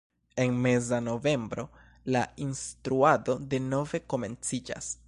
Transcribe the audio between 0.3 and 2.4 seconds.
En meza novembro la